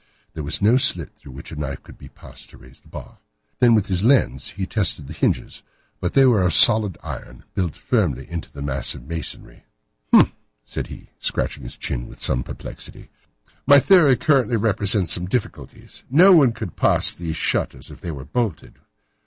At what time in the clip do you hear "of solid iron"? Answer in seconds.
6.41-7.43